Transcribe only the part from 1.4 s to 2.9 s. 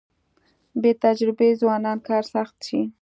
ځوانان کار سخت شي.